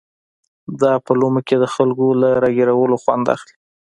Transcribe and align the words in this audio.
دا 0.81 0.93
په 1.05 1.11
لومه 1.19 1.41
کې 1.47 1.55
د 1.59 1.65
خلکو 1.73 2.05
له 2.21 2.29
را 2.41 2.49
ګيرولو 2.57 2.95
خوند 3.03 3.25
اخلي. 3.35 3.55